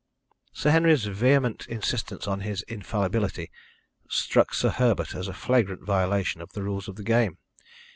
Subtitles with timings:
[0.51, 3.51] Sir Henry's vehement insistence on his infallibility
[4.09, 7.37] struck Sir Herbert as a flagrant violation of the rules of the game.